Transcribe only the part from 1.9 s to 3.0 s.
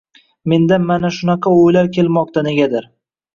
kelmoqda negadir.